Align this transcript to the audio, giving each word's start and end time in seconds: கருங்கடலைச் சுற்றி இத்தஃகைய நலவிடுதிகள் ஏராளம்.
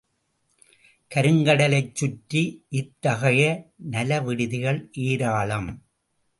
கருங்கடலைச் 1.11 1.93
சுற்றி 1.93 2.43
இத்தஃகைய 2.71 3.43
நலவிடுதிகள் 3.91 4.81
ஏராளம். 4.91 5.71